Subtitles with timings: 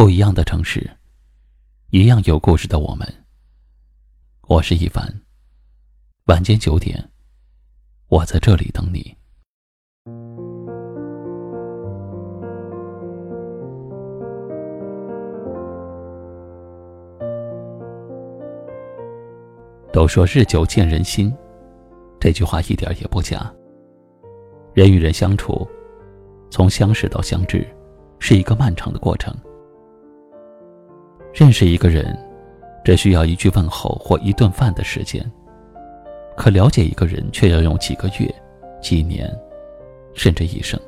[0.00, 0.92] 不一样的城市，
[1.90, 3.06] 一样有故事的我们。
[4.48, 5.04] 我是一凡。
[6.24, 7.10] 晚间九点，
[8.08, 9.14] 我在这里等你。
[19.92, 21.30] 都说日久见人心，
[22.18, 23.54] 这句话一点也不假。
[24.72, 25.68] 人与人相处，
[26.50, 27.68] 从相识到相知，
[28.18, 29.36] 是一个漫长的过程。
[31.32, 32.16] 认识一个人，
[32.84, 35.22] 只需要一句问候或一顿饭的时间；
[36.36, 38.34] 可了解一个人，却要用几个月、
[38.80, 39.30] 几年，
[40.14, 40.78] 甚至一生。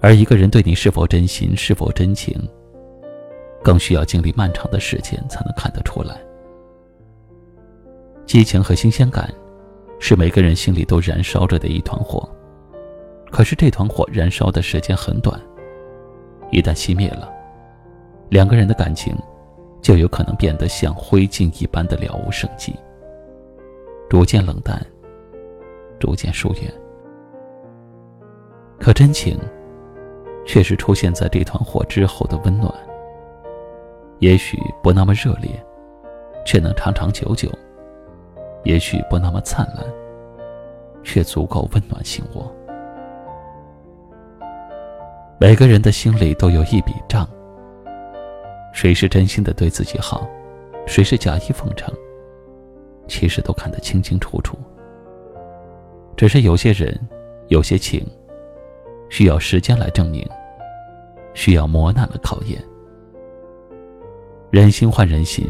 [0.00, 2.36] 而一个人对你是否真心、是否真情，
[3.62, 6.16] 更需要经历漫长的时间才能看得出来。
[8.24, 9.32] 激情和新鲜感，
[9.98, 12.28] 是每个人心里都燃烧着的一团火。
[13.30, 15.40] 可是这团火燃烧的时间很短，
[16.50, 17.28] 一旦熄灭了。
[18.32, 19.14] 两个人的感情，
[19.82, 22.74] 就有可能变得像灰烬一般的了无生机，
[24.08, 24.80] 逐渐冷淡，
[26.00, 26.72] 逐渐疏远。
[28.80, 29.38] 可真情，
[30.46, 32.72] 却是出现在这团火之后的温暖。
[34.20, 35.50] 也许不那么热烈，
[36.46, 37.50] 却能长长久久；
[38.64, 39.84] 也许不那么灿烂，
[41.04, 42.50] 却足够温暖心窝。
[45.38, 47.28] 每个人的心里都有一笔账。
[48.72, 50.26] 谁是真心的对自己好，
[50.86, 51.92] 谁是假意奉承，
[53.06, 54.56] 其实都看得清清楚楚。
[56.16, 56.98] 只是有些人，
[57.48, 58.04] 有些情，
[59.08, 60.26] 需要时间来证明，
[61.34, 62.62] 需要磨难的考验。
[64.50, 65.46] 人心换人心，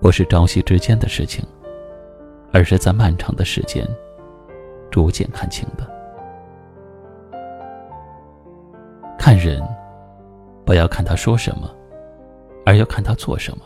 [0.00, 1.44] 不是朝夕之间的事情，
[2.52, 3.86] 而是在漫长的时间，
[4.90, 5.88] 逐渐看清的。
[9.18, 9.62] 看人，
[10.64, 11.68] 不要看他说什么。
[12.64, 13.64] 而要看他做什么。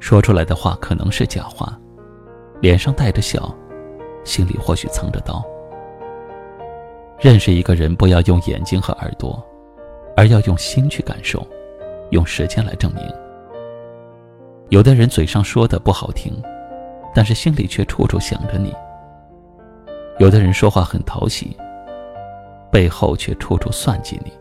[0.00, 1.78] 说出来的话可能是假话，
[2.60, 3.52] 脸上带着笑，
[4.24, 5.44] 心里或许藏着刀。
[7.18, 9.42] 认识一个人，不要用眼睛和耳朵，
[10.16, 11.44] 而要用心去感受，
[12.10, 13.02] 用时间来证明。
[14.68, 16.34] 有的人嘴上说的不好听，
[17.14, 18.70] 但是心里却处处想着你；
[20.18, 21.56] 有的人说话很讨喜，
[22.70, 24.32] 背后却处处算计你。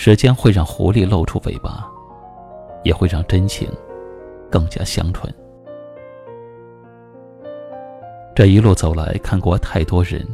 [0.00, 1.84] 时间会让狐狸露出尾巴，
[2.84, 3.68] 也会让真情
[4.48, 5.34] 更加香醇。
[8.32, 10.24] 这一路走来，看过太多人，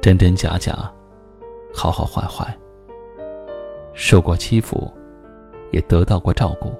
[0.00, 0.90] 真真假假，
[1.74, 2.56] 好好坏坏，
[3.92, 4.90] 受过欺负，
[5.70, 6.72] 也得到过照顾。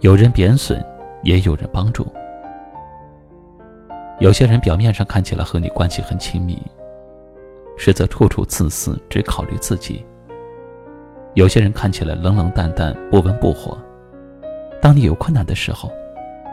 [0.00, 0.84] 有人贬损，
[1.22, 2.06] 也有人帮助。
[4.20, 6.60] 有些人表面上看起来和你关系很亲密，
[7.78, 10.04] 实则处处自私，只考虑自己。
[11.36, 13.76] 有些人看起来冷冷淡淡、不温不火，
[14.80, 15.92] 当你有困难的时候，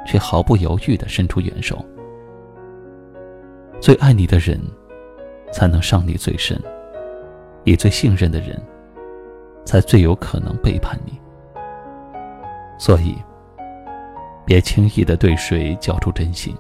[0.06, 1.84] 却毫不犹豫地伸出援手。
[3.80, 4.60] 最爱你的人，
[5.54, 6.58] 才能伤你最深；
[7.64, 8.62] 你最信任的人，
[9.64, 11.14] 才最有可能背叛你。
[12.78, 13.16] 所以，
[14.46, 16.54] 别轻易地对谁交出真心，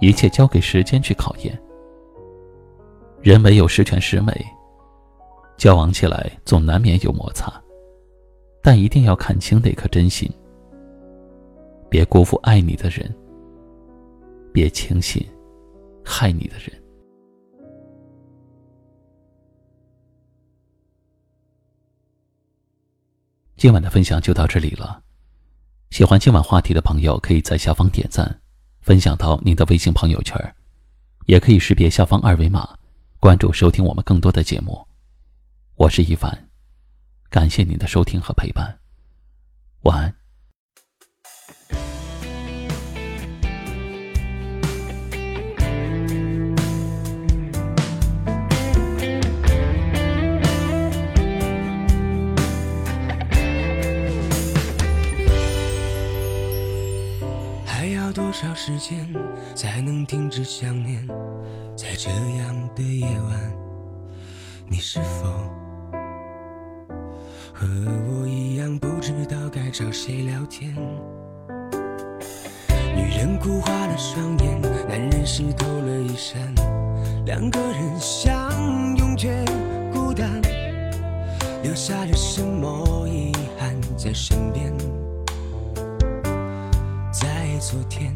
[0.00, 1.56] 一切交给时间去考验。
[3.22, 4.32] 人没有十全十美。
[5.60, 7.52] 交往起来总难免有摩擦，
[8.62, 10.26] 但一定要看清那颗真心，
[11.90, 13.14] 别辜负爱你的人，
[14.54, 15.22] 别轻信
[16.02, 16.72] 害你的人。
[23.58, 25.02] 今晚的分享就到这里了，
[25.90, 28.40] 喜欢今晚话题的朋友可以在下方点赞，
[28.80, 30.42] 分享到您的微信朋友圈，
[31.26, 32.66] 也可以识别下方二维码
[33.18, 34.82] 关注收听我们更多的节目。
[35.80, 36.50] 我是一凡，
[37.30, 38.80] 感谢您的收听和陪伴，
[39.84, 40.14] 晚安。
[57.64, 59.10] 还要多少时间
[59.54, 61.08] 才能停止想念？
[61.74, 63.52] 在这样的夜晚，
[64.68, 65.59] 你是否？
[67.60, 67.66] 和
[68.08, 70.74] 我一样，不知道该找谁聊天。
[72.96, 76.40] 女人哭花了双眼，男人湿透了衣衫，
[77.26, 78.50] 两个人相
[78.96, 79.44] 拥却
[79.92, 80.40] 孤单，
[81.62, 84.72] 留下了什么遗憾在身边？
[87.12, 87.28] 在
[87.60, 88.10] 昨天，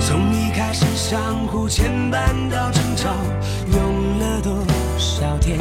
[0.00, 3.08] 从一开始相互牵绊到争吵。
[3.72, 4.52] 用了多
[5.00, 5.58] 少天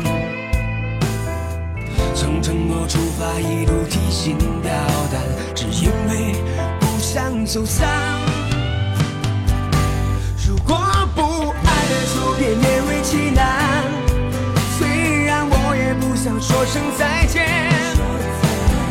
[2.14, 4.70] 从承诺出发，一路提心吊
[5.10, 5.22] 胆，
[5.56, 6.36] 只因为
[6.78, 7.88] 不想走散。
[10.46, 10.76] 如果
[11.16, 13.86] 不爱了，就别勉为其难。
[14.78, 17.48] 虽然我也不想说声再见，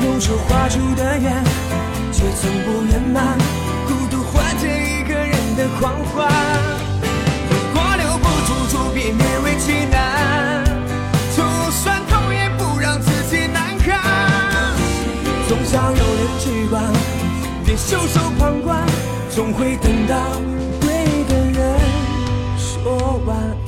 [0.02, 1.44] 有这画出的圆，
[2.10, 3.36] 却从不圆满，
[3.86, 6.37] 孤独换着一个人的狂欢。
[19.38, 20.16] 总会等到
[20.80, 21.78] 对的人
[22.58, 23.36] 说晚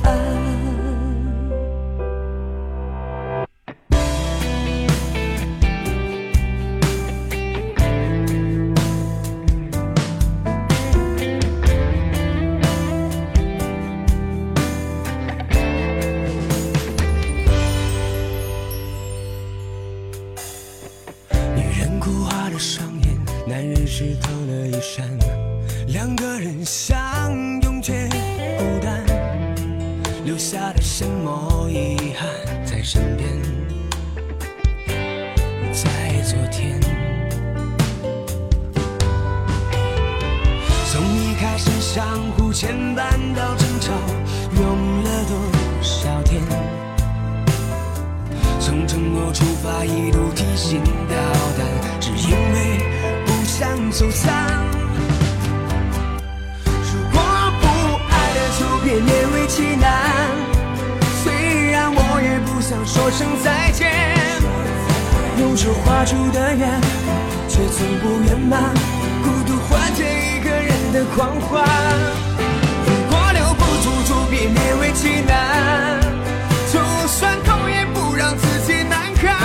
[26.03, 27.31] 两个人相
[27.61, 28.09] 拥却
[28.57, 29.05] 孤单，
[30.25, 32.27] 留下了什么遗憾
[32.65, 33.29] 在身边？
[35.71, 35.87] 在
[36.23, 36.81] 昨天，
[40.91, 43.91] 从一开始相互牵绊到争吵，
[44.59, 45.37] 用了多
[45.83, 46.41] 少天？
[48.59, 51.15] 从承诺出发，一路提心吊
[51.59, 52.79] 胆，只因为
[53.23, 54.80] 不想走散。
[62.71, 63.91] 想说声再见，
[65.39, 66.79] 用手画出的圆，
[67.49, 68.73] 却从不圆满。
[69.21, 71.67] 孤独换着一个人的狂欢。
[72.85, 75.99] 如果留不住，就别勉为其难。
[76.71, 79.35] 就算痛，也不让自己难堪。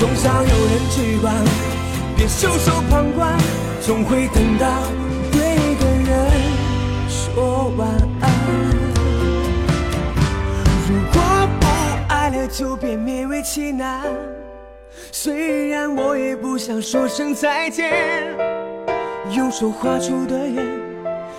[0.00, 1.32] 总想有人去管，
[2.16, 3.32] 别袖手旁观，
[3.80, 4.66] 总会等到
[12.58, 14.00] 就别勉为其难。
[15.12, 17.92] 虽然我也不想说声再见，
[19.30, 20.64] 用手画出的圆，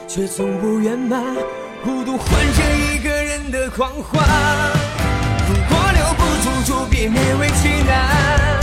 [0.08, 1.24] 却从不圆满。
[1.84, 4.24] 孤独换着一个人的狂欢。
[5.50, 8.62] 如果留不住，就别勉为其难。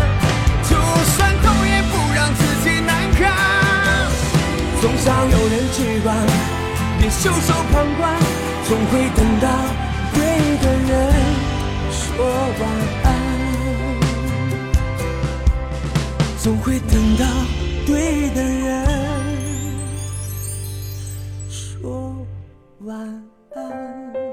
[0.63, 0.77] 就
[1.11, 3.35] 算痛，也不让自己难堪。
[4.81, 6.15] 总想有人去管，
[7.01, 8.15] 别袖手旁观，
[8.69, 9.34] 总会等
[17.17, 17.25] 到
[17.87, 18.87] 对的人
[21.49, 22.17] 说
[22.81, 22.99] 晚
[23.55, 24.24] 安。